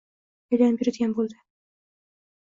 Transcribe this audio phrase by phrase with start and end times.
[0.55, 1.39] aylanib yuradigan bo'ldi.